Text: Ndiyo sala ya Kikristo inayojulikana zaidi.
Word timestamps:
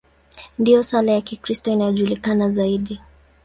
Ndiyo 0.59 0.83
sala 0.83 1.11
ya 1.11 1.21
Kikristo 1.21 1.71
inayojulikana 1.71 2.49
zaidi. 2.49 2.99